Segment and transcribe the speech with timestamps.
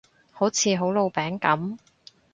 [0.31, 1.77] 好似好老餅噉